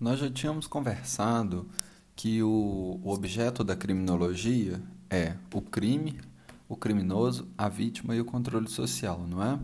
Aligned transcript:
Nós 0.00 0.18
já 0.18 0.30
tínhamos 0.30 0.66
conversado 0.66 1.68
que 2.16 2.42
o, 2.42 2.98
o 3.04 3.12
objeto 3.12 3.62
da 3.62 3.76
criminologia 3.76 4.80
é 5.10 5.36
o 5.52 5.60
crime, 5.60 6.18
o 6.66 6.74
criminoso, 6.74 7.46
a 7.58 7.68
vítima 7.68 8.16
e 8.16 8.20
o 8.20 8.24
controle 8.24 8.66
social, 8.66 9.26
não 9.28 9.42
é? 9.42 9.58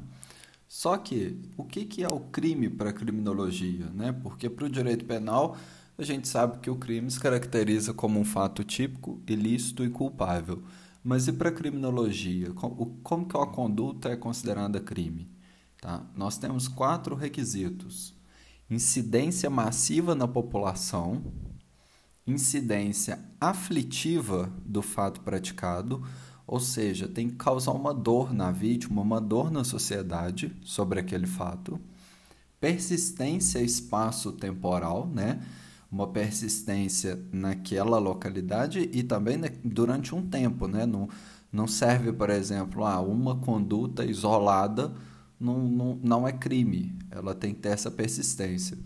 Só 0.69 0.99
que 0.99 1.41
o 1.57 1.65
que, 1.65 1.87
que 1.87 2.05
é 2.05 2.09
o 2.09 2.21
crime 2.21 2.69
para 2.69 2.91
a 2.91 2.93
criminologia? 2.93 3.87
Né? 3.95 4.13
Porque 4.13 4.51
para 4.51 4.67
o 4.67 4.69
direito 4.69 5.07
penal 5.07 5.57
a 5.97 6.03
gente 6.03 6.29
sabe 6.29 6.59
que 6.59 6.69
o 6.69 6.77
crime 6.77 7.11
se 7.11 7.19
caracteriza 7.19 7.95
como 7.95 8.21
um 8.21 8.25
fato 8.25 8.63
típico, 8.63 9.23
ilícito 9.27 9.83
e 9.83 9.89
culpável. 9.89 10.63
Mas 11.03 11.29
e 11.29 11.33
para 11.33 11.49
a 11.49 11.53
criminologia? 11.53 12.53
Como 12.53 13.27
que 13.27 13.37
a 13.39 13.47
conduta 13.47 14.11
é 14.11 14.17
considerada 14.17 14.81
crime? 14.81 15.31
Tá? 15.81 16.05
Nós 16.15 16.37
temos 16.37 16.69
quatro 16.69 17.15
requisitos 17.15 18.16
incidência 18.71 19.49
massiva 19.49 20.15
na 20.15 20.27
população, 20.27 21.23
incidência 22.27 23.19
aflitiva 23.41 24.53
do 24.65 24.83
fato 24.83 25.21
praticado, 25.21 26.03
ou 26.47 26.61
seja, 26.61 27.09
tem 27.09 27.29
que 27.29 27.37
causar 27.37 27.73
uma 27.73 27.93
dor 27.93 28.33
na 28.33 28.51
vítima, 28.51 29.03
uma 29.03 29.21
dor 29.21 29.51
na 29.51 29.65
sociedade 29.65 30.55
sobre 30.63 31.01
aquele 31.01 31.27
fato, 31.27 31.81
persistência 32.61 33.61
espaço-temporal, 33.61 35.07
né? 35.07 35.41
uma 35.91 36.09
persistência 36.09 37.19
naquela 37.33 37.99
localidade 37.99 38.91
e 38.93 39.03
também 39.03 39.41
durante 39.65 40.15
um 40.15 40.27
tempo, 40.27 40.67
né? 40.67 40.85
Não, 40.85 41.09
não 41.53 41.67
serve, 41.67 42.13
por 42.13 42.29
exemplo, 42.29 42.85
ah, 42.85 43.01
uma 43.01 43.37
conduta 43.37 44.05
isolada 44.05 44.93
não, 45.39 45.69
não, 45.69 45.99
não 46.03 46.29
é 46.29 46.33
crime, 46.33 46.93
ela 47.11 47.35
tem 47.35 47.55
que 47.55 47.61
ter 47.61 47.71
essa 47.71 47.91
persistência. 47.91 48.79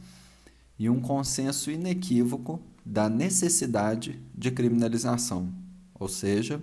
E 0.79 0.89
um 0.89 1.01
consenso 1.01 1.71
inequívoco 1.71 2.61
da 2.85 3.09
necessidade 3.09 4.21
de 4.35 4.51
criminalização, 4.51 5.53
ou 5.95 6.09
seja, 6.09 6.61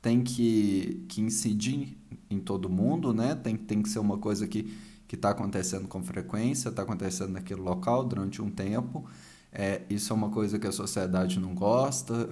tem 0.00 0.22
que, 0.22 1.04
que 1.08 1.20
incidir 1.20 1.96
em 2.30 2.38
todo 2.38 2.68
mundo, 2.68 3.12
né? 3.12 3.34
tem, 3.34 3.56
tem 3.56 3.82
que 3.82 3.88
ser 3.88 3.98
uma 3.98 4.18
coisa 4.18 4.46
que 4.46 4.72
está 5.12 5.30
acontecendo 5.30 5.88
com 5.88 6.02
frequência, 6.02 6.68
está 6.68 6.82
acontecendo 6.82 7.32
naquele 7.32 7.60
local 7.60 8.04
durante 8.04 8.40
um 8.40 8.50
tempo. 8.50 9.04
É, 9.52 9.82
isso 9.90 10.12
é 10.12 10.16
uma 10.16 10.30
coisa 10.30 10.58
que 10.58 10.66
a 10.66 10.72
sociedade 10.72 11.40
não 11.40 11.54
gosta, 11.54 12.28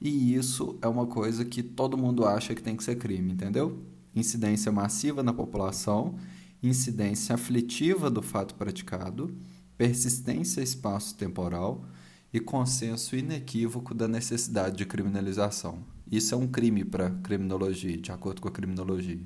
e 0.00 0.34
isso 0.34 0.76
é 0.82 0.88
uma 0.88 1.06
coisa 1.06 1.44
que 1.44 1.62
todo 1.62 1.96
mundo 1.96 2.26
acha 2.26 2.54
que 2.54 2.62
tem 2.62 2.76
que 2.76 2.82
ser 2.82 2.96
crime, 2.96 3.32
entendeu? 3.32 3.78
Incidência 4.14 4.70
massiva 4.70 5.22
na 5.22 5.32
população, 5.32 6.16
incidência 6.62 7.34
aflitiva 7.34 8.10
do 8.10 8.22
fato 8.22 8.54
praticado, 8.54 9.34
persistência 9.76 10.60
espaço-temporal 10.60 11.84
e 12.32 12.40
consenso 12.40 13.16
inequívoco 13.16 13.94
da 13.94 14.08
necessidade 14.08 14.76
de 14.76 14.86
criminalização. 14.86 15.84
Isso 16.10 16.34
é 16.34 16.38
um 16.38 16.46
crime 16.46 16.84
para 16.84 17.10
criminologia, 17.10 17.96
de 17.96 18.12
acordo 18.12 18.40
com 18.40 18.48
a 18.48 18.52
criminologia, 18.52 19.24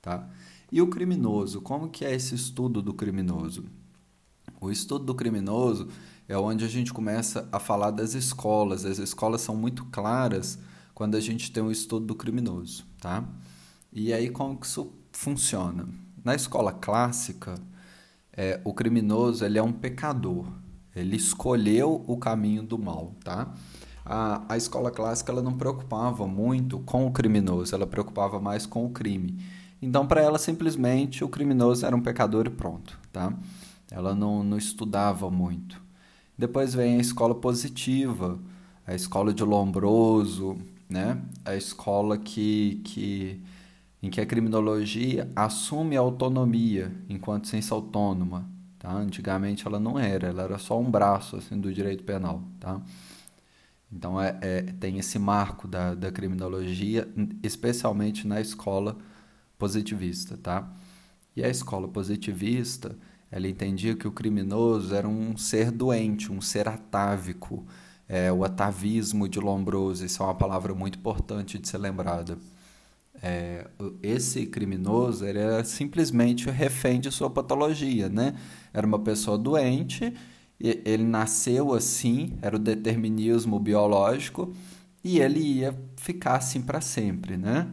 tá? 0.00 0.28
E 0.70 0.82
o 0.82 0.88
criminoso, 0.88 1.60
como 1.60 1.88
que 1.88 2.04
é 2.04 2.14
esse 2.14 2.34
estudo 2.34 2.82
do 2.82 2.92
criminoso? 2.92 3.64
O 4.60 4.70
estudo 4.70 5.04
do 5.04 5.14
criminoso 5.14 5.88
é 6.28 6.36
onde 6.36 6.64
a 6.64 6.68
gente 6.68 6.92
começa 6.92 7.48
a 7.50 7.58
falar 7.58 7.90
das 7.90 8.14
escolas. 8.14 8.84
As 8.84 8.98
escolas 8.98 9.40
são 9.40 9.56
muito 9.56 9.84
claras 9.86 10.58
quando 10.94 11.14
a 11.14 11.20
gente 11.20 11.50
tem 11.50 11.62
o 11.62 11.70
estudo 11.70 12.06
do 12.06 12.14
criminoso, 12.14 12.84
tá? 13.00 13.26
E 13.92 14.12
aí, 14.12 14.30
como 14.30 14.56
que 14.56 14.66
isso 14.66 14.92
funciona? 15.12 15.88
Na 16.24 16.34
escola 16.34 16.72
clássica, 16.72 17.54
é, 18.32 18.60
o 18.64 18.72
criminoso 18.72 19.44
ele 19.44 19.58
é 19.58 19.62
um 19.62 19.72
pecador. 19.72 20.46
Ele 20.94 21.16
escolheu 21.16 22.04
o 22.06 22.16
caminho 22.16 22.62
do 22.62 22.78
mal, 22.78 23.14
tá? 23.24 23.52
A, 24.04 24.42
a 24.48 24.56
escola 24.56 24.90
clássica 24.90 25.32
ela 25.32 25.42
não 25.42 25.52
preocupava 25.52 26.26
muito 26.26 26.78
com 26.80 27.06
o 27.06 27.10
criminoso, 27.10 27.74
ela 27.74 27.86
preocupava 27.86 28.40
mais 28.40 28.66
com 28.66 28.84
o 28.84 28.90
crime. 28.90 29.38
Então, 29.80 30.06
para 30.06 30.20
ela, 30.20 30.38
simplesmente, 30.38 31.22
o 31.22 31.28
criminoso 31.28 31.86
era 31.86 31.94
um 31.94 32.00
pecador 32.00 32.46
e 32.46 32.50
pronto, 32.50 32.98
tá? 33.12 33.32
Ela 33.90 34.14
não, 34.14 34.42
não 34.42 34.58
estudava 34.58 35.30
muito. 35.30 35.80
Depois 36.36 36.74
vem 36.74 36.96
a 36.96 37.00
escola 37.00 37.34
positiva, 37.34 38.38
a 38.86 38.94
escola 38.94 39.32
de 39.32 39.44
Lombroso, 39.44 40.58
né? 40.88 41.20
A 41.44 41.54
escola 41.54 42.16
que, 42.16 42.80
que 42.84 43.42
em 44.02 44.10
que 44.10 44.20
a 44.20 44.26
criminologia 44.26 45.30
assume 45.34 45.96
a 45.96 46.00
autonomia 46.00 46.92
enquanto 47.08 47.48
ciência 47.48 47.74
autônoma. 47.74 48.48
Tá? 48.78 48.92
Antigamente 48.92 49.66
ela 49.66 49.80
não 49.80 49.98
era, 49.98 50.28
ela 50.28 50.42
era 50.44 50.58
só 50.58 50.78
um 50.78 50.88
braço 50.90 51.36
assim, 51.36 51.60
do 51.60 51.72
direito 51.72 52.04
penal. 52.04 52.42
Tá? 52.60 52.80
Então 53.92 54.20
é, 54.20 54.38
é, 54.40 54.62
tem 54.62 54.98
esse 54.98 55.18
marco 55.18 55.66
da, 55.66 55.94
da 55.94 56.12
criminologia, 56.12 57.08
especialmente 57.42 58.26
na 58.26 58.40
escola 58.40 58.96
positivista. 59.58 60.36
Tá? 60.36 60.70
E 61.34 61.42
a 61.42 61.48
escola 61.48 61.88
positivista 61.88 62.96
ela 63.30 63.46
entendia 63.46 63.94
que 63.94 64.08
o 64.08 64.12
criminoso 64.12 64.94
era 64.94 65.06
um 65.06 65.36
ser 65.36 65.70
doente, 65.70 66.32
um 66.32 66.40
ser 66.40 66.68
atávico. 66.68 67.66
É, 68.08 68.32
o 68.32 68.42
atavismo 68.42 69.28
de 69.28 69.38
Lombroso, 69.38 70.02
isso 70.02 70.22
é 70.22 70.26
uma 70.26 70.34
palavra 70.34 70.74
muito 70.74 70.98
importante 70.98 71.58
de 71.58 71.68
ser 71.68 71.76
lembrada 71.76 72.38
é, 73.22 73.66
esse 74.02 74.46
criminoso 74.46 75.24
era 75.24 75.64
simplesmente 75.64 76.48
refém 76.50 77.00
de 77.00 77.10
sua 77.10 77.28
patologia, 77.28 78.08
né? 78.08 78.34
Era 78.72 78.86
uma 78.86 78.98
pessoa 78.98 79.36
doente, 79.36 80.12
ele 80.60 81.04
nasceu 81.04 81.72
assim, 81.72 82.34
era 82.42 82.56
o 82.56 82.58
determinismo 82.58 83.58
biológico, 83.58 84.52
e 85.02 85.20
ele 85.20 85.40
ia 85.40 85.76
ficar 85.96 86.36
assim 86.36 86.60
para 86.60 86.80
sempre, 86.80 87.36
né? 87.36 87.68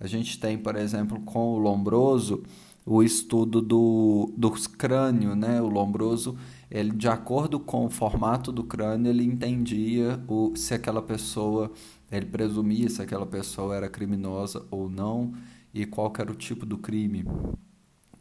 A 0.00 0.06
gente 0.06 0.38
tem, 0.40 0.58
por 0.58 0.76
exemplo, 0.76 1.20
com 1.20 1.54
o 1.54 1.58
Lombroso, 1.58 2.42
o 2.84 3.02
estudo 3.02 3.60
do, 3.60 4.32
dos 4.36 4.66
crânio, 4.66 5.36
né? 5.36 5.60
O 5.62 5.68
Lombroso, 5.68 6.36
ele, 6.70 6.90
de 6.90 7.06
acordo 7.06 7.60
com 7.60 7.86
o 7.86 7.90
formato 7.90 8.50
do 8.50 8.64
crânio, 8.64 9.10
ele 9.10 9.24
entendia 9.24 10.20
o, 10.26 10.52
se 10.56 10.74
aquela 10.74 11.00
pessoa 11.00 11.70
ele 12.12 12.26
presumia 12.26 12.88
se 12.90 13.00
aquela 13.00 13.26
pessoa 13.26 13.74
era 13.74 13.88
criminosa 13.88 14.66
ou 14.70 14.88
não 14.88 15.32
e 15.72 15.86
qual 15.86 16.12
era 16.18 16.30
o 16.30 16.34
tipo 16.34 16.66
do 16.66 16.76
crime. 16.76 17.24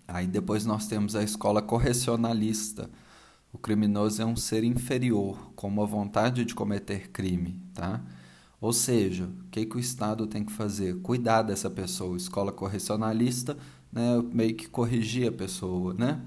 Aí 0.08 0.28
depois 0.28 0.66
nós 0.66 0.88
temos 0.88 1.16
a 1.16 1.24
escola 1.24 1.62
correcionalista. 1.62 2.90
O 3.52 3.58
criminoso 3.58 4.22
é 4.22 4.26
um 4.26 4.36
ser 4.36 4.64
inferior, 4.64 5.52
com 5.56 5.68
uma 5.68 5.86
vontade 5.86 6.46
de 6.46 6.56
cometer 6.56 7.10
crime, 7.12 7.62
tá? 7.74 8.02
Ou 8.62 8.72
seja, 8.72 9.26
o 9.26 9.50
que, 9.50 9.66
que 9.66 9.76
o 9.76 9.80
Estado 9.80 10.26
tem 10.26 10.46
que 10.46 10.54
fazer? 10.54 11.02
Cuidar 11.02 11.42
dessa 11.42 11.70
pessoa. 11.70 12.16
Escola 12.16 12.52
correcionalista, 12.52 13.58
né, 13.92 14.24
meio 14.32 14.56
que 14.56 14.70
corrigir 14.70 15.28
a 15.28 15.32
pessoa, 15.32 15.94
né? 15.94 16.22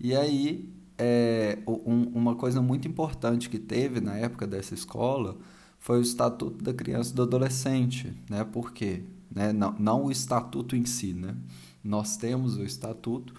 E 0.00 0.14
aí, 0.14 0.72
é, 0.96 1.58
um, 1.66 2.04
uma 2.14 2.34
coisa 2.34 2.62
muito 2.62 2.88
importante 2.88 3.50
que 3.50 3.58
teve 3.58 4.00
na 4.00 4.16
época 4.16 4.46
dessa 4.46 4.72
escola 4.72 5.36
foi 5.82 5.98
o 5.98 6.00
Estatuto 6.02 6.62
da 6.62 6.72
Criança 6.72 7.10
e 7.10 7.14
do 7.14 7.22
Adolescente. 7.22 8.12
Né? 8.30 8.44
Por 8.44 8.72
quê? 8.72 9.02
Né? 9.28 9.52
Não, 9.52 9.74
não 9.80 10.04
o 10.04 10.12
Estatuto 10.12 10.76
em 10.76 10.86
si. 10.86 11.12
Né? 11.12 11.34
Nós 11.82 12.16
temos 12.16 12.56
o 12.56 12.62
Estatuto 12.62 13.34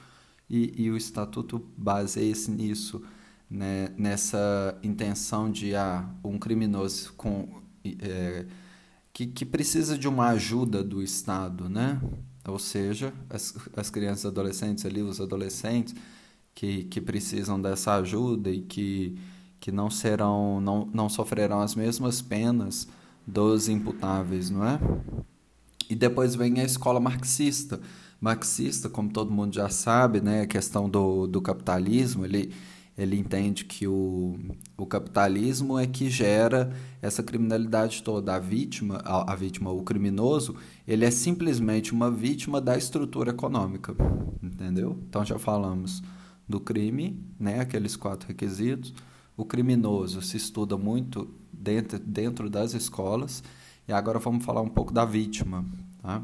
e, 0.49 0.73
e 0.77 0.91
o 0.91 0.97
Estatuto 0.97 1.65
baseia-se 1.77 2.51
nisso, 2.51 3.01
né? 3.49 3.93
nessa 3.97 4.77
intenção 4.83 5.49
de 5.49 5.73
ah, 5.73 6.05
um 6.21 6.37
criminoso 6.37 7.13
com, 7.13 7.61
é, 8.01 8.45
que, 9.13 9.25
que 9.25 9.45
precisa 9.45 9.97
de 9.97 10.09
uma 10.09 10.27
ajuda 10.27 10.83
do 10.83 11.01
Estado, 11.01 11.69
né? 11.69 12.01
ou 12.45 12.59
seja, 12.59 13.13
as, 13.29 13.55
as 13.73 13.89
crianças 13.89 14.25
adolescentes 14.25 14.85
ali, 14.85 15.01
os 15.01 15.21
adolescentes 15.21 15.95
que, 16.53 16.83
que 16.83 16.99
precisam 16.99 17.61
dessa 17.61 17.93
ajuda 17.93 18.51
e 18.51 18.59
que 18.59 19.17
que 19.63 19.71
não 19.71 19.89
serão, 19.89 20.59
não, 20.59 20.89
não 20.93 21.07
sofrerão 21.07 21.61
as 21.61 21.73
mesmas 21.73 22.21
penas 22.21 22.85
dos 23.25 23.69
imputáveis, 23.69 24.49
não 24.49 24.67
é? 24.67 24.77
E 25.89 25.95
depois 25.95 26.35
vem 26.35 26.59
a 26.59 26.65
escola 26.65 26.99
marxista. 26.99 27.79
Marxista, 28.19 28.89
como 28.89 29.09
todo 29.09 29.31
mundo 29.31 29.55
já 29.55 29.69
sabe, 29.69 30.19
né, 30.19 30.41
a 30.41 30.47
questão 30.47 30.89
do, 30.89 31.27
do 31.27 31.41
capitalismo, 31.41 32.25
ele, 32.25 32.53
ele 32.97 33.17
entende 33.17 33.63
que 33.63 33.87
o, 33.87 34.37
o 34.75 34.85
capitalismo 34.85 35.79
é 35.79 35.87
que 35.87 36.09
gera 36.09 36.75
essa 37.01 37.23
criminalidade 37.23 38.03
toda. 38.03 38.35
A 38.35 38.39
vítima, 38.39 38.97
a, 39.05 39.31
a 39.31 39.33
vítima, 39.33 39.71
o 39.71 39.81
criminoso, 39.81 40.57
ele 40.85 41.05
é 41.05 41.11
simplesmente 41.11 41.93
uma 41.93 42.11
vítima 42.11 42.59
da 42.59 42.77
estrutura 42.77 43.29
econômica, 43.29 43.95
entendeu? 44.43 44.99
Então 45.07 45.23
já 45.23 45.39
falamos 45.39 46.03
do 46.45 46.59
crime, 46.59 47.17
né, 47.39 47.61
aqueles 47.61 47.95
quatro 47.95 48.27
requisitos 48.27 48.93
o 49.35 49.45
criminoso 49.45 50.21
se 50.21 50.37
estuda 50.37 50.77
muito 50.77 51.29
dentro, 51.51 51.99
dentro 51.99 52.49
das 52.49 52.73
escolas. 52.73 53.43
E 53.87 53.93
agora 53.93 54.19
vamos 54.19 54.45
falar 54.45 54.61
um 54.61 54.69
pouco 54.69 54.93
da 54.93 55.05
vítima. 55.05 55.65
Tá? 56.01 56.23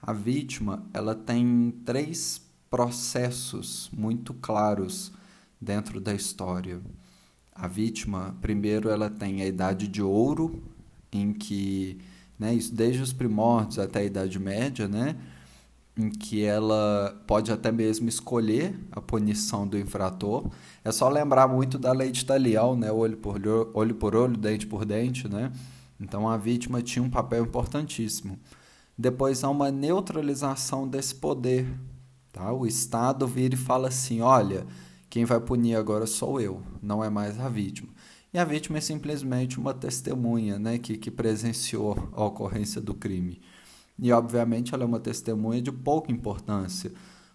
A 0.00 0.12
vítima 0.12 0.84
ela 0.92 1.14
tem 1.14 1.72
três 1.84 2.40
processos 2.70 3.90
muito 3.92 4.34
claros 4.34 5.12
dentro 5.60 6.00
da 6.00 6.14
história. 6.14 6.80
A 7.52 7.66
vítima, 7.66 8.36
primeiro, 8.40 8.88
ela 8.88 9.10
tem 9.10 9.42
a 9.42 9.46
idade 9.46 9.88
de 9.88 10.00
ouro, 10.00 10.62
em 11.10 11.32
que, 11.32 11.98
né, 12.38 12.54
isso 12.54 12.72
desde 12.72 13.02
os 13.02 13.12
primórdios 13.12 13.80
até 13.80 14.00
a 14.00 14.04
Idade 14.04 14.38
Média, 14.38 14.86
né, 14.86 15.16
em 15.98 16.10
que 16.10 16.44
ela 16.44 17.20
pode 17.26 17.50
até 17.50 17.72
mesmo 17.72 18.08
escolher 18.08 18.78
a 18.92 19.00
punição 19.00 19.66
do 19.66 19.76
infrator. 19.76 20.48
É 20.84 20.92
só 20.92 21.08
lembrar 21.08 21.48
muito 21.48 21.76
da 21.76 21.92
lei 21.92 22.12
de 22.12 22.24
Talião, 22.24 22.76
né, 22.76 22.92
olho 22.92 23.16
por 23.16 23.34
olho, 23.34 23.70
olho 23.74 23.94
por 23.96 24.14
olho, 24.14 24.36
dente 24.36 24.66
por 24.66 24.84
dente, 24.84 25.28
né? 25.28 25.50
Então 26.00 26.28
a 26.28 26.36
vítima 26.36 26.80
tinha 26.80 27.02
um 27.02 27.10
papel 27.10 27.44
importantíssimo. 27.44 28.38
Depois 28.96 29.42
há 29.42 29.50
uma 29.50 29.72
neutralização 29.72 30.86
desse 30.86 31.16
poder, 31.16 31.68
tá? 32.32 32.52
O 32.52 32.64
Estado 32.64 33.26
vira 33.26 33.54
e 33.54 33.58
fala 33.58 33.88
assim, 33.88 34.20
olha, 34.20 34.64
quem 35.10 35.24
vai 35.24 35.40
punir 35.40 35.74
agora 35.74 36.06
sou 36.06 36.40
eu, 36.40 36.62
não 36.80 37.02
é 37.02 37.10
mais 37.10 37.40
a 37.40 37.48
vítima. 37.48 37.88
E 38.32 38.38
a 38.38 38.44
vítima 38.44 38.78
é 38.78 38.80
simplesmente 38.80 39.58
uma 39.58 39.74
testemunha 39.74 40.58
né, 40.58 40.78
que, 40.78 40.96
que 40.96 41.10
presenciou 41.10 42.10
a 42.12 42.24
ocorrência 42.24 42.80
do 42.80 42.94
crime. 42.94 43.40
E, 43.98 44.12
obviamente, 44.12 44.74
ela 44.74 44.84
é 44.84 44.86
uma 44.86 45.00
testemunha 45.00 45.60
de 45.60 45.72
pouca 45.72 46.12
importância, 46.12 46.92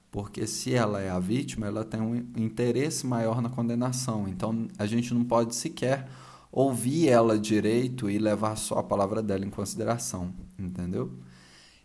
porque 0.10 0.48
se 0.48 0.74
ela 0.74 1.02
é 1.02 1.10
a 1.10 1.20
vítima, 1.20 1.68
ela 1.68 1.84
tem 1.84 2.00
um 2.00 2.16
interesse 2.38 3.06
maior 3.06 3.42
na 3.42 3.50
condenação. 3.50 4.28
Então, 4.28 4.68
a 4.78 4.86
gente 4.86 5.14
não 5.14 5.24
pode 5.24 5.56
sequer 5.56 6.08
ouvir 6.52 7.10
ela 7.10 7.38
direito 7.38 8.10
e 8.10 8.20
levar 8.20 8.56
só 8.56 8.78
a 8.78 8.84
palavra 8.84 9.24
dela 9.24 9.44
em 9.44 9.50
consideração, 9.50 10.32
entendeu? 10.58 11.12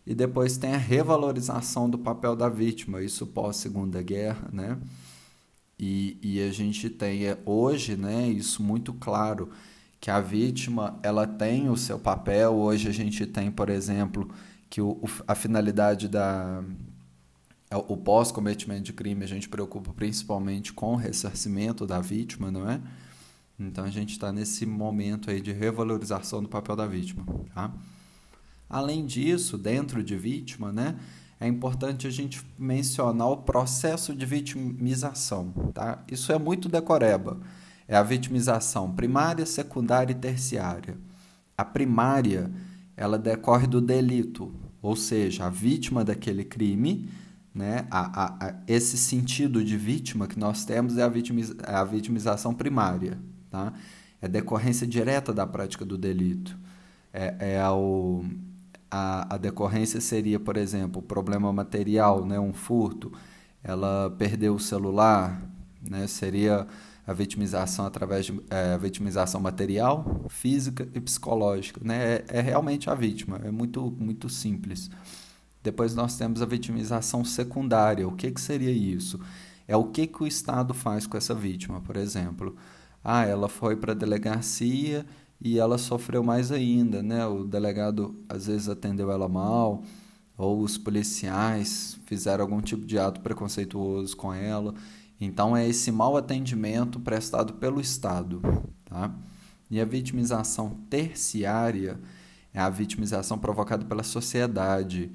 E 0.05 0.13
depois 0.13 0.57
tem 0.57 0.73
a 0.73 0.77
revalorização 0.77 1.89
do 1.89 1.97
papel 1.97 2.35
da 2.35 2.47
vítima, 2.47 3.01
isso 3.01 3.27
pós-segunda 3.27 4.01
guerra, 4.01 4.47
né? 4.53 4.77
E, 5.79 6.17
e 6.21 6.41
a 6.41 6.51
gente 6.51 6.89
tem 6.89 7.25
é, 7.25 7.37
hoje 7.45 7.95
né, 7.95 8.27
isso 8.27 8.61
muito 8.61 8.93
claro, 8.93 9.49
que 9.99 10.11
a 10.11 10.19
vítima 10.19 10.99
ela 11.01 11.25
tem 11.25 11.69
o 11.69 11.77
seu 11.77 11.97
papel. 11.97 12.53
Hoje 12.53 12.89
a 12.89 12.91
gente 12.91 13.25
tem, 13.25 13.49
por 13.49 13.69
exemplo, 13.69 14.29
que 14.69 14.81
o, 14.81 15.01
a 15.27 15.35
finalidade 15.35 16.07
da 16.07 16.63
é, 17.71 17.75
o 17.77 17.97
pós-cometimento 17.97 18.83
de 18.83 18.93
crime 18.93 19.23
a 19.23 19.27
gente 19.27 19.47
preocupa 19.49 19.93
principalmente 19.93 20.73
com 20.73 20.93
o 20.93 20.95
ressarcimento 20.95 21.85
da 21.85 21.99
vítima, 21.99 22.51
não 22.51 22.69
é? 22.69 22.79
Então 23.59 23.83
a 23.83 23.89
gente 23.89 24.11
está 24.11 24.31
nesse 24.31 24.65
momento 24.65 25.29
aí 25.29 25.41
de 25.41 25.51
revalorização 25.51 26.41
do 26.41 26.47
papel 26.47 26.75
da 26.75 26.87
vítima, 26.87 27.25
tá? 27.53 27.71
Além 28.69 29.05
disso, 29.05 29.57
dentro 29.57 30.03
de 30.03 30.15
vítima, 30.15 30.71
né, 30.71 30.95
é 31.39 31.47
importante 31.47 32.05
a 32.05 32.09
gente 32.09 32.45
mencionar 32.57 33.29
o 33.29 33.37
processo 33.37 34.13
de 34.13 34.25
vitimização. 34.25 35.51
Tá? 35.73 36.03
Isso 36.11 36.31
é 36.31 36.37
muito 36.37 36.67
decoreba. 36.69 37.39
É 37.87 37.95
a 37.95 38.03
vitimização 38.03 38.91
primária, 38.93 39.45
secundária 39.45 40.11
e 40.11 40.15
terciária. 40.15 40.97
A 41.57 41.65
primária 41.65 42.51
ela 42.99 43.17
decorre 43.17 43.65
do 43.65 43.79
delito, 43.79 44.51
ou 44.81 44.93
seja, 44.93 45.45
a 45.45 45.49
vítima 45.49 46.03
daquele 46.03 46.43
crime, 46.43 47.09
né? 47.55 47.87
A, 47.89 48.23
a, 48.23 48.47
a, 48.47 48.55
esse 48.67 48.97
sentido 48.97 49.63
de 49.63 49.77
vítima 49.77 50.27
que 50.27 50.37
nós 50.37 50.65
temos 50.65 50.97
é 50.97 51.03
a, 51.03 51.07
vitimiza, 51.07 51.55
é 51.65 51.75
a 51.75 51.83
vitimização 51.85 52.53
primária. 52.53 53.17
Tá? 53.49 53.71
É 54.21 54.27
decorrência 54.27 54.85
direta 54.85 55.33
da 55.33 55.47
prática 55.47 55.85
do 55.85 55.97
delito. 55.97 56.57
É, 57.13 57.55
é 57.55 57.69
o, 57.69 58.25
a, 58.91 59.35
a 59.35 59.37
decorrência 59.37 60.01
seria, 60.01 60.37
por 60.37 60.57
exemplo, 60.57 61.01
problema 61.01 61.53
material, 61.53 62.25
né, 62.25 62.37
um 62.37 62.51
furto, 62.51 63.13
ela 63.63 64.13
perdeu 64.17 64.55
o 64.55 64.59
celular, 64.59 65.41
né, 65.89 66.05
seria 66.05 66.67
a 67.09 67.13
vitimização 67.13 67.87
através 67.87 68.27
de 68.27 68.39
é, 68.51 68.77
vitimização 68.77 69.41
material, 69.41 70.27
física 70.29 70.87
e 70.93 71.01
psicológica. 71.01 71.81
Né? 71.83 72.17
É, 72.17 72.25
é, 72.27 72.41
realmente 72.41 72.87
a 72.87 72.93
vítima, 72.93 73.41
é 73.43 73.49
muito, 73.49 73.89
muito 73.97 74.29
simples. 74.29 74.91
Depois 75.63 75.95
nós 75.95 76.15
temos 76.19 76.39
a 76.39 76.45
vitimização 76.45 77.25
secundária. 77.25 78.07
O 78.07 78.11
que, 78.11 78.29
que 78.29 78.39
seria 78.39 78.69
isso? 78.69 79.19
É 79.67 79.75
o 79.75 79.85
que, 79.85 80.05
que 80.05 80.21
o 80.21 80.27
Estado 80.27 80.71
faz 80.71 81.07
com 81.07 81.17
essa 81.17 81.33
vítima, 81.33 81.81
por 81.81 81.95
exemplo. 81.95 82.55
Ah, 83.03 83.25
ela 83.25 83.49
foi 83.49 83.75
para 83.75 83.93
a 83.93 83.95
delegacia 83.95 85.03
e 85.41 85.57
ela 85.57 85.79
sofreu 85.79 86.23
mais 86.23 86.51
ainda, 86.51 87.01
né? 87.01 87.25
O 87.25 87.43
delegado 87.43 88.23
às 88.29 88.45
vezes 88.45 88.69
atendeu 88.69 89.11
ela 89.11 89.27
mal, 89.27 89.81
ou 90.37 90.61
os 90.61 90.77
policiais 90.77 91.99
fizeram 92.05 92.43
algum 92.43 92.61
tipo 92.61 92.85
de 92.85 92.99
ato 92.99 93.19
preconceituoso 93.19 94.15
com 94.15 94.31
ela. 94.31 94.75
Então 95.19 95.55
é 95.55 95.67
esse 95.67 95.91
mau 95.91 96.15
atendimento 96.15 96.99
prestado 96.99 97.53
pelo 97.55 97.81
Estado, 97.81 98.41
tá? 98.85 99.13
E 99.69 99.79
a 99.79 99.85
vitimização 99.85 100.71
terciária 100.89 101.99
é 102.53 102.59
a 102.59 102.69
vitimização 102.69 103.37
provocada 103.37 103.85
pela 103.85 104.03
sociedade. 104.03 105.11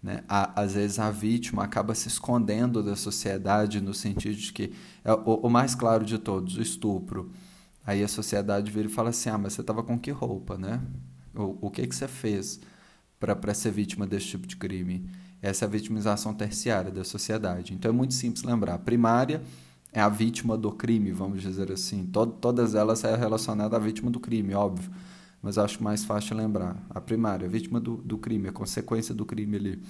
Né? 0.00 0.22
às 0.28 0.74
vezes 0.74 1.00
a 1.00 1.10
vítima 1.10 1.64
acaba 1.64 1.92
se 1.92 2.06
escondendo 2.06 2.84
da 2.84 2.94
sociedade 2.94 3.80
no 3.80 3.92
sentido 3.92 4.36
de 4.36 4.52
que 4.52 4.72
é 5.04 5.12
o, 5.12 5.48
mais 5.50 5.74
claro 5.74 6.04
de 6.04 6.18
todos, 6.18 6.56
o 6.56 6.62
estupro. 6.62 7.32
Aí 7.84 8.04
a 8.04 8.08
sociedade 8.08 8.70
vira 8.70 8.86
e 8.86 8.90
fala 8.90 9.10
assim: 9.10 9.28
ah, 9.28 9.36
mas 9.36 9.54
você 9.54 9.60
estava 9.60 9.82
com 9.82 9.98
que 9.98 10.12
roupa, 10.12 10.56
né? 10.56 10.80
O, 11.34 11.66
o 11.66 11.70
que, 11.70 11.84
que 11.86 11.96
você 11.96 12.06
fez 12.06 12.60
para 13.18 13.54
ser 13.54 13.72
vítima 13.72 14.06
desse 14.06 14.26
tipo 14.26 14.46
de 14.46 14.56
crime? 14.56 15.10
Essa 15.40 15.64
é 15.64 15.66
a 15.66 15.70
vitimização 15.70 16.34
terciária 16.34 16.90
da 16.90 17.04
sociedade. 17.04 17.72
Então 17.72 17.90
é 17.90 17.94
muito 17.94 18.14
simples 18.14 18.42
lembrar. 18.42 18.74
A 18.74 18.78
primária 18.78 19.42
é 19.92 20.00
a 20.00 20.08
vítima 20.08 20.56
do 20.56 20.72
crime, 20.72 21.12
vamos 21.12 21.40
dizer 21.40 21.70
assim. 21.70 22.06
Tod 22.06 22.34
todas 22.40 22.74
elas 22.74 23.04
é 23.04 23.14
relacionada 23.16 23.76
à 23.76 23.78
vítima 23.78 24.10
do 24.10 24.20
crime, 24.20 24.54
óbvio. 24.54 24.90
Mas 25.40 25.56
acho 25.56 25.82
mais 25.82 26.04
fácil 26.04 26.36
lembrar. 26.36 26.76
A 26.90 27.00
primária, 27.00 27.46
a 27.46 27.50
vítima 27.50 27.80
do, 27.80 27.96
do 27.98 28.18
crime, 28.18 28.48
a 28.48 28.52
consequência 28.52 29.14
do 29.14 29.24
crime 29.24 29.56
ali. 29.56 29.82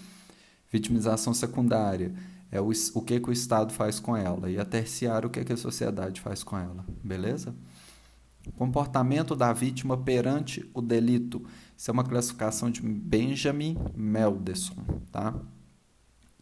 Vitimização 0.70 1.32
secundária 1.32 2.12
é 2.52 2.60
o, 2.60 2.70
o 2.94 3.02
que, 3.02 3.18
que 3.18 3.30
o 3.30 3.32
Estado 3.32 3.72
faz 3.72 3.98
com 3.98 4.16
ela. 4.16 4.50
E 4.50 4.58
a 4.58 4.64
terciária, 4.64 5.26
o 5.26 5.30
que, 5.30 5.42
que 5.42 5.52
a 5.52 5.56
sociedade 5.56 6.20
faz 6.20 6.42
com 6.42 6.58
ela. 6.58 6.84
Beleza? 7.02 7.54
Comportamento 8.56 9.36
da 9.36 9.52
vítima 9.52 9.96
perante 9.96 10.68
o 10.74 10.80
delito. 10.80 11.44
Isso 11.76 11.90
é 11.90 11.92
uma 11.92 12.04
classificação 12.04 12.70
de 12.70 12.82
Benjamin 12.82 13.76
Melderson. 13.94 14.76
Tá? 15.10 15.34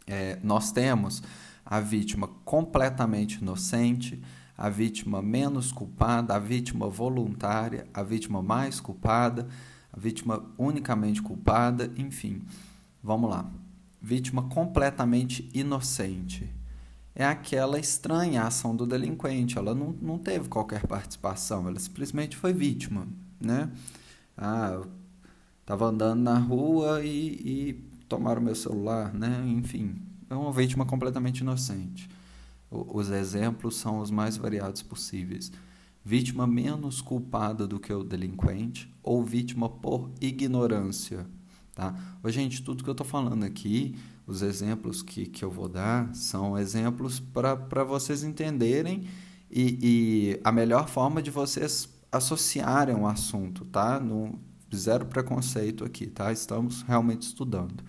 É, 0.06 0.38
nós 0.42 0.72
temos 0.72 1.22
a 1.64 1.80
vítima 1.80 2.28
completamente 2.44 3.38
inocente, 3.38 4.22
a 4.56 4.68
vítima 4.68 5.20
menos 5.20 5.72
culpada, 5.72 6.34
a 6.34 6.38
vítima 6.38 6.88
voluntária, 6.88 7.86
a 7.92 8.02
vítima 8.02 8.40
mais 8.40 8.80
culpada, 8.80 9.48
a 9.92 9.98
vítima 9.98 10.44
unicamente 10.56 11.20
culpada, 11.20 11.92
enfim. 11.96 12.42
Vamos 13.02 13.30
lá. 13.30 13.50
Vítima 14.00 14.44
completamente 14.48 15.50
inocente 15.52 16.54
é 17.16 17.24
aquela 17.24 17.80
estranha 17.80 18.42
ação 18.42 18.76
do 18.76 18.86
delinquente. 18.86 19.56
Ela 19.56 19.74
não, 19.74 19.96
não 20.02 20.18
teve 20.18 20.50
qualquer 20.50 20.86
participação, 20.86 21.66
ela 21.66 21.80
simplesmente 21.80 22.36
foi 22.36 22.52
vítima, 22.52 23.08
né? 23.40 23.72
Ah, 24.36 24.82
estava 25.62 25.86
andando 25.86 26.20
na 26.20 26.38
rua 26.38 27.02
e, 27.02 27.08
e 27.08 27.72
tomaram 28.06 28.42
meu 28.42 28.54
celular, 28.54 29.14
né? 29.14 29.42
Enfim, 29.48 29.96
é 30.28 30.34
uma 30.34 30.52
vítima 30.52 30.84
completamente 30.84 31.38
inocente. 31.38 32.06
O, 32.70 32.98
os 32.98 33.08
exemplos 33.10 33.76
são 33.76 34.00
os 34.00 34.10
mais 34.10 34.36
variados 34.36 34.82
possíveis. 34.82 35.50
Vítima 36.04 36.46
menos 36.46 37.00
culpada 37.00 37.66
do 37.66 37.80
que 37.80 37.92
o 37.94 38.04
delinquente 38.04 38.94
ou 39.02 39.24
vítima 39.24 39.70
por 39.70 40.10
ignorância, 40.20 41.26
tá? 41.74 41.94
Ô, 42.22 42.30
gente, 42.30 42.62
tudo 42.62 42.84
que 42.84 42.90
eu 42.90 42.92
estou 42.92 43.06
falando 43.06 43.42
aqui 43.42 43.96
os 44.26 44.42
exemplos 44.42 45.02
que, 45.02 45.26
que 45.26 45.44
eu 45.44 45.50
vou 45.50 45.68
dar 45.68 46.12
são 46.14 46.58
exemplos 46.58 47.20
para 47.20 47.84
vocês 47.84 48.24
entenderem 48.24 49.06
e, 49.50 49.78
e, 49.80 50.40
a 50.42 50.50
melhor 50.50 50.88
forma 50.88 51.22
de 51.22 51.30
vocês 51.30 51.88
associarem 52.10 52.94
o 52.96 53.06
assunto, 53.06 53.64
tá? 53.66 54.00
No, 54.00 54.38
zero 54.74 55.06
preconceito 55.06 55.84
aqui, 55.84 56.06
tá? 56.06 56.32
Estamos 56.32 56.82
realmente 56.82 57.22
estudando. 57.22 57.84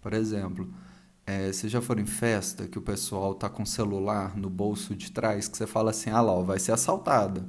Por 0.00 0.12
exemplo, 0.12 0.72
é, 1.26 1.52
se 1.52 1.68
já 1.68 1.82
for 1.82 1.98
em 1.98 2.06
festa 2.06 2.68
que 2.68 2.78
o 2.78 2.82
pessoal 2.82 3.34
tá 3.34 3.48
com 3.48 3.66
celular 3.66 4.36
no 4.36 4.48
bolso 4.48 4.94
de 4.94 5.10
trás, 5.10 5.48
que 5.48 5.56
você 5.56 5.66
fala 5.66 5.90
assim, 5.90 6.10
ah 6.10 6.20
lá, 6.20 6.40
vai 6.42 6.58
ser 6.58 6.72
assaltada. 6.72 7.44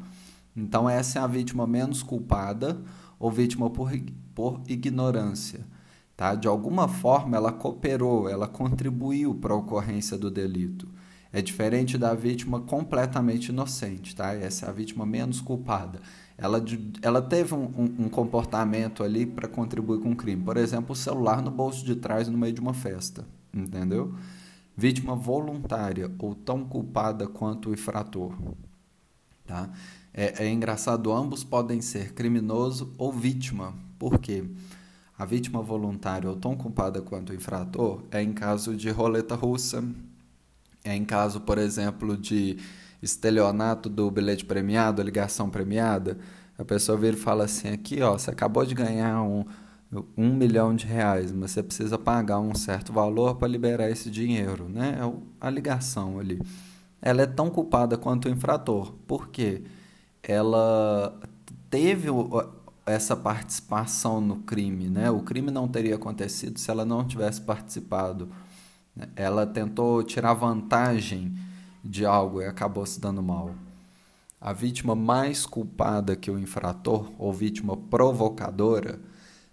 Então 0.56 0.90
essa 0.90 1.20
é 1.20 1.22
a 1.22 1.28
vítima 1.28 1.68
menos 1.68 2.02
culpada 2.02 2.82
ou 3.20 3.32
vítima 3.32 3.70
por, 3.70 3.92
por 4.34 4.62
ignorância. 4.68 5.66
Tá? 6.18 6.34
De 6.34 6.48
alguma 6.48 6.88
forma, 6.88 7.38
ela 7.38 7.52
cooperou, 7.52 8.28
ela 8.28 8.48
contribuiu 8.48 9.36
para 9.36 9.54
a 9.54 9.58
ocorrência 9.58 10.18
do 10.18 10.32
delito. 10.32 10.90
É 11.32 11.44
diferente 11.44 11.96
da 11.96 12.16
vítima 12.16 12.60
completamente 12.62 13.50
inocente, 13.50 14.16
tá? 14.16 14.34
Essa 14.34 14.66
é 14.66 14.70
a 14.70 14.72
vítima 14.72 15.06
menos 15.06 15.40
culpada. 15.40 16.02
Ela, 16.36 16.64
ela 17.04 17.22
teve 17.22 17.54
um, 17.54 17.66
um, 17.66 18.06
um 18.06 18.10
comportamento 18.10 19.04
ali 19.04 19.28
para 19.28 19.48
contribuir 19.48 20.00
com 20.00 20.12
o 20.12 20.16
crime. 20.16 20.42
Por 20.42 20.58
exemplo, 20.58 20.94
o 20.94 20.96
celular 20.96 21.40
no 21.42 21.52
bolso 21.52 21.86
de 21.86 21.96
trás 21.96 22.28
no 22.28 22.38
meio 22.38 22.54
de 22.54 22.62
uma 22.62 22.74
festa, 22.74 23.24
entendeu? 23.54 24.16
Vítima 24.76 25.16
voluntária 25.16 26.12
ou 26.18 26.34
tão 26.34 26.66
culpada 26.66 27.28
quanto 27.28 27.70
o 27.70 27.74
infrator. 27.74 28.34
Tá? 29.46 29.70
É, 30.12 30.46
é 30.46 30.50
engraçado, 30.50 31.12
ambos 31.12 31.44
podem 31.44 31.80
ser 31.80 32.14
criminoso 32.14 32.94
ou 32.98 33.12
vítima. 33.12 33.76
Por 34.00 34.18
quê? 34.18 34.44
A 35.18 35.26
vítima 35.26 35.62
voluntária 35.62 36.30
ou 36.30 36.36
tão 36.36 36.56
culpada 36.56 37.02
quanto 37.02 37.32
o 37.32 37.36
infrator 37.36 38.04
é 38.12 38.22
em 38.22 38.34
caso 38.34 38.76
de 38.76 38.90
roleta 38.92 39.34
russa, 39.34 39.84
é 40.84 40.96
em 40.96 41.04
caso, 41.04 41.42
por 41.42 41.58
exemplo, 41.58 42.16
de 42.16 42.58
estelionato 43.02 43.90
do 43.90 44.10
bilhete 44.12 44.46
premiado, 44.46 45.02
ligação 45.02 45.50
premiada. 45.50 46.18
A 46.58 46.64
pessoa 46.64 46.98
vira 46.98 47.16
e 47.16 47.20
fala 47.20 47.46
assim: 47.46 47.70
aqui, 47.70 48.02
ó, 48.02 48.18
você 48.18 48.30
acabou 48.30 48.64
de 48.64 48.76
ganhar 48.76 49.22
um, 49.24 49.44
um 50.16 50.34
milhão 50.36 50.76
de 50.76 50.86
reais, 50.86 51.32
mas 51.32 51.52
você 51.52 51.64
precisa 51.64 51.98
pagar 51.98 52.40
um 52.40 52.54
certo 52.54 52.94
valor 52.94 53.36
para 53.36 53.48
liberar 53.48 53.90
esse 53.90 54.12
dinheiro, 54.12 54.70
né? 54.70 55.00
É 55.00 55.22
a 55.42 55.50
ligação 55.50 56.20
ali. 56.20 56.40
Ela 57.02 57.24
é 57.24 57.28
tão 57.28 57.50
culpada 57.50 57.98
quanto 57.98 58.28
o 58.28 58.32
infrator. 58.32 58.94
Por 59.08 59.30
quê? 59.30 59.64
Ela 60.22 61.20
teve 61.70 62.08
essa 62.88 63.16
participação 63.16 64.22
no 64.22 64.38
crime, 64.38 64.88
né? 64.88 65.12
O 65.12 65.22
crime 65.22 65.52
não 65.52 65.68
teria 65.68 65.96
acontecido 65.96 66.58
se 66.58 66.72
ela 66.72 66.86
não 66.86 67.06
tivesse 67.06 67.42
participado. 67.42 68.30
Né? 68.96 69.10
Ela 69.16 69.46
tentou 69.46 70.02
tirar 70.04 70.34
vantagem 70.34 71.38
de 71.84 72.06
algo 72.06 72.42
e 72.42 72.46
acabou 72.46 72.86
se 72.86 73.00
dando 73.00 73.22
mal. 73.22 73.54
A 74.40 74.54
vítima 74.54 74.96
mais 74.96 75.46
culpada 75.46 76.16
que 76.16 76.32
o 76.32 76.40
infrator 76.40 77.12
ou 77.20 77.34
vítima 77.34 77.76
provocadora 77.76 79.00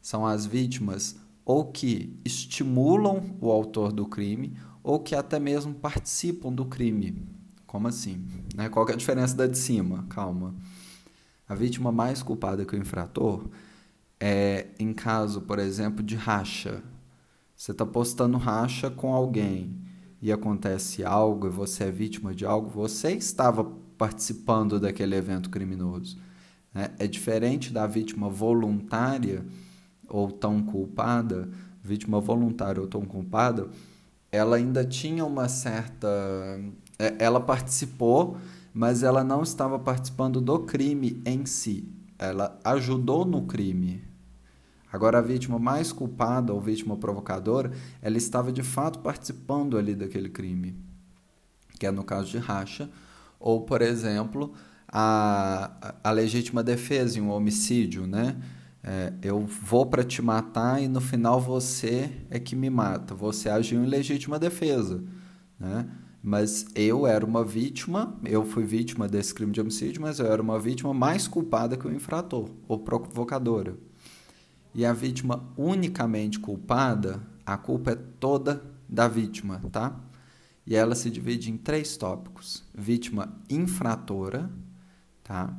são 0.00 0.24
as 0.24 0.46
vítimas 0.46 1.16
ou 1.44 1.64
que 1.66 2.16
estimulam 2.24 3.22
o 3.40 3.50
autor 3.50 3.92
do 3.92 4.06
crime 4.06 4.56
ou 4.82 5.00
que 5.00 5.14
até 5.14 5.40
mesmo 5.40 5.74
participam 5.74 6.52
do 6.52 6.66
crime. 6.66 7.26
Como 7.66 7.88
assim? 7.88 8.24
Né? 8.54 8.68
Qual 8.68 8.88
é 8.88 8.92
a 8.92 8.96
diferença 8.96 9.34
da 9.34 9.46
de 9.46 9.58
cima? 9.58 10.04
Calma. 10.08 10.54
A 11.48 11.54
vítima 11.54 11.92
mais 11.92 12.22
culpada 12.22 12.64
que 12.64 12.74
o 12.74 12.78
infrator 12.78 13.48
é 14.18 14.68
em 14.78 14.94
caso, 14.94 15.42
por 15.42 15.58
exemplo, 15.58 16.02
de 16.02 16.16
racha. 16.16 16.82
Você 17.54 17.72
está 17.72 17.84
postando 17.84 18.38
racha 18.38 18.90
com 18.90 19.12
alguém 19.12 19.78
e 20.20 20.32
acontece 20.32 21.04
algo 21.04 21.46
e 21.46 21.50
você 21.50 21.84
é 21.84 21.90
vítima 21.90 22.34
de 22.34 22.46
algo, 22.46 22.70
você 22.70 23.12
estava 23.12 23.64
participando 23.98 24.80
daquele 24.80 25.14
evento 25.14 25.50
criminoso. 25.50 26.18
Né? 26.72 26.90
É 26.98 27.06
diferente 27.06 27.72
da 27.72 27.86
vítima 27.86 28.28
voluntária 28.28 29.44
ou 30.08 30.30
tão 30.30 30.62
culpada, 30.62 31.48
vítima 31.82 32.20
voluntária 32.20 32.80
ou 32.80 32.88
tão 32.88 33.02
culpada, 33.02 33.68
ela 34.32 34.56
ainda 34.56 34.84
tinha 34.84 35.24
uma 35.24 35.48
certa. 35.48 36.08
É, 36.98 37.14
ela 37.18 37.40
participou 37.40 38.36
mas 38.74 39.04
ela 39.04 39.22
não 39.22 39.40
estava 39.40 39.78
participando 39.78 40.40
do 40.40 40.58
crime 40.58 41.22
em 41.24 41.46
si. 41.46 41.88
Ela 42.18 42.58
ajudou 42.64 43.24
no 43.24 43.46
crime. 43.46 44.02
Agora, 44.92 45.18
a 45.18 45.22
vítima 45.22 45.58
mais 45.60 45.92
culpada 45.92 46.52
ou 46.52 46.60
vítima 46.60 46.96
provocadora, 46.96 47.72
ela 48.02 48.16
estava 48.16 48.52
de 48.52 48.62
fato 48.64 48.98
participando 48.98 49.78
ali 49.78 49.94
daquele 49.94 50.28
crime, 50.28 50.76
que 51.78 51.86
é 51.86 51.90
no 51.92 52.02
caso 52.02 52.30
de 52.30 52.38
racha, 52.38 52.90
ou, 53.38 53.60
por 53.62 53.80
exemplo, 53.80 54.52
a, 54.88 55.94
a 56.02 56.10
legítima 56.10 56.62
defesa 56.62 57.18
em 57.18 57.22
um 57.22 57.30
homicídio, 57.30 58.06
né? 58.06 58.36
É, 58.82 59.12
eu 59.22 59.46
vou 59.46 59.86
para 59.86 60.04
te 60.04 60.20
matar 60.20 60.82
e 60.82 60.88
no 60.88 61.00
final 61.00 61.40
você 61.40 62.10
é 62.28 62.38
que 62.38 62.54
me 62.54 62.68
mata. 62.68 63.14
Você 63.14 63.48
agiu 63.48 63.82
em 63.82 63.86
legítima 63.86 64.38
defesa, 64.38 65.02
né? 65.58 65.86
Mas 66.26 66.64
eu 66.74 67.06
era 67.06 67.22
uma 67.22 67.44
vítima, 67.44 68.18
eu 68.24 68.46
fui 68.46 68.64
vítima 68.64 69.06
desse 69.06 69.34
crime 69.34 69.52
de 69.52 69.60
homicídio, 69.60 70.00
mas 70.00 70.18
eu 70.18 70.26
era 70.26 70.40
uma 70.40 70.58
vítima 70.58 70.94
mais 70.94 71.28
culpada 71.28 71.76
que 71.76 71.86
o 71.86 71.92
infrator 71.92 72.48
ou 72.66 72.78
provocadora. 72.78 73.76
E 74.74 74.86
a 74.86 74.94
vítima 74.94 75.46
unicamente 75.54 76.40
culpada, 76.40 77.22
a 77.44 77.58
culpa 77.58 77.90
é 77.90 77.94
toda 77.94 78.64
da 78.88 79.06
vítima, 79.06 79.60
tá? 79.70 80.00
E 80.66 80.74
ela 80.74 80.94
se 80.94 81.10
divide 81.10 81.50
em 81.50 81.58
três 81.58 81.94
tópicos: 81.94 82.64
vítima 82.74 83.36
infratora, 83.50 84.50
tá? 85.22 85.54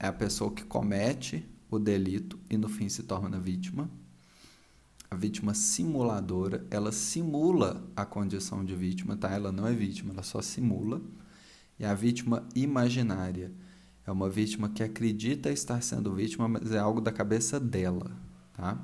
É 0.00 0.08
a 0.08 0.12
pessoa 0.12 0.50
que 0.50 0.64
comete 0.64 1.48
o 1.70 1.78
delito 1.78 2.40
e 2.50 2.56
no 2.56 2.68
fim 2.68 2.88
se 2.88 3.04
torna 3.04 3.38
vítima 3.38 3.88
a 5.10 5.14
vítima 5.14 5.54
simuladora, 5.54 6.66
ela 6.70 6.92
simula 6.92 7.82
a 7.96 8.04
condição 8.04 8.64
de 8.64 8.74
vítima, 8.74 9.16
tá? 9.16 9.30
Ela 9.30 9.50
não 9.50 9.66
é 9.66 9.72
vítima, 9.72 10.12
ela 10.12 10.22
só 10.22 10.42
simula. 10.42 11.00
E 11.78 11.84
a 11.84 11.94
vítima 11.94 12.44
imaginária 12.54 13.50
é 14.06 14.12
uma 14.12 14.28
vítima 14.28 14.68
que 14.68 14.82
acredita 14.82 15.50
estar 15.50 15.82
sendo 15.82 16.14
vítima, 16.14 16.48
mas 16.48 16.72
é 16.72 16.78
algo 16.78 17.00
da 17.00 17.12
cabeça 17.12 17.58
dela, 17.58 18.10
tá? 18.54 18.78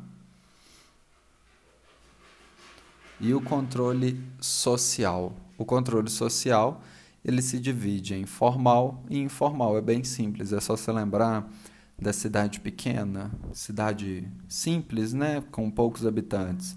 E 3.21 3.35
o 3.35 3.41
controle 3.41 4.21
social. 4.41 5.37
O 5.59 5.65
controle 5.65 6.11
social, 6.11 6.83
ele 7.25 7.43
se 7.43 7.59
divide 7.59 8.15
em 8.15 8.27
formal 8.27 9.05
e 9.11 9.19
informal. 9.19 9.77
É 9.77 9.81
bem 9.81 10.03
simples, 10.05 10.53
é 10.53 10.61
só 10.61 10.77
você 10.77 10.91
lembrar 10.91 11.51
da 11.99 12.13
cidade 12.13 12.61
pequena, 12.61 13.31
cidade 13.53 14.29
simples, 14.49 15.13
né, 15.13 15.43
com 15.51 15.71
poucos 15.71 16.07
habitantes. 16.07 16.77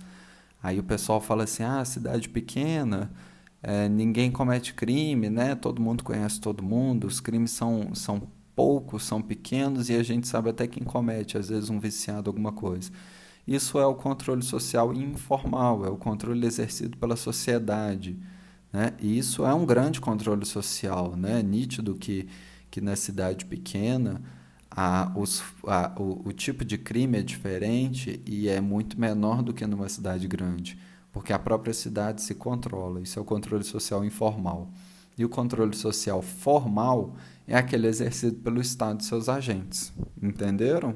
Aí 0.61 0.79
o 0.79 0.83
pessoal 0.83 1.21
fala 1.21 1.43
assim: 1.43 1.63
ah, 1.63 1.83
cidade 1.85 2.29
pequena, 2.29 3.11
é, 3.61 3.89
ninguém 3.89 4.31
comete 4.31 4.73
crime, 4.73 5.29
né? 5.29 5.55
Todo 5.55 5.81
mundo 5.81 6.03
conhece 6.03 6.39
todo 6.39 6.63
mundo, 6.63 7.07
os 7.07 7.19
crimes 7.19 7.51
são, 7.51 7.93
são 7.95 8.21
poucos, 8.55 9.03
são 9.03 9.21
pequenos 9.21 9.89
e 9.89 9.95
a 9.95 10.03
gente 10.03 10.27
sabe 10.27 10.49
até 10.49 10.67
quem 10.67 10.83
comete, 10.83 11.37
às 11.37 11.49
vezes 11.49 11.69
um 11.69 11.79
viciado, 11.79 12.29
alguma 12.29 12.51
coisa. 12.51 12.91
Isso 13.47 13.79
é 13.79 13.85
o 13.85 13.95
controle 13.95 14.41
social 14.43 14.93
informal, 14.93 15.85
é 15.85 15.89
o 15.89 15.95
controle 15.95 16.45
exercido 16.45 16.97
pela 16.97 17.15
sociedade. 17.15 18.17
Né? 18.73 18.93
E 18.99 19.17
isso 19.17 19.45
é 19.45 19.53
um 19.53 19.65
grande 19.65 20.01
controle 20.01 20.45
social, 20.45 21.15
né? 21.15 21.41
nítido 21.41 21.95
que, 21.95 22.27
que 22.69 22.81
na 22.81 22.95
cidade 22.95 23.45
pequena 23.45 24.21
a, 24.79 25.11
os, 25.15 25.43
a, 25.65 25.91
o, 25.99 26.29
o 26.29 26.31
tipo 26.31 26.63
de 26.63 26.77
crime 26.77 27.17
é 27.17 27.23
diferente 27.23 28.21
e 28.27 28.47
é 28.47 28.61
muito 28.61 28.99
menor 28.99 29.41
do 29.41 29.51
que 29.51 29.65
numa 29.65 29.89
cidade 29.89 30.27
grande, 30.27 30.77
porque 31.11 31.33
a 31.33 31.39
própria 31.39 31.73
cidade 31.73 32.21
se 32.21 32.35
controla. 32.35 33.01
Isso 33.01 33.17
é 33.17 33.21
o 33.21 33.25
controle 33.25 33.63
social 33.63 34.05
informal. 34.05 34.69
E 35.17 35.25
o 35.25 35.29
controle 35.29 35.75
social 35.75 36.21
formal 36.21 37.15
é 37.47 37.57
aquele 37.57 37.87
exercido 37.87 38.35
pelo 38.35 38.61
Estado 38.61 39.01
e 39.01 39.03
seus 39.03 39.27
agentes. 39.27 39.91
Entenderam? 40.21 40.93